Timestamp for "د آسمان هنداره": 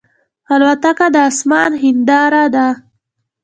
1.13-2.43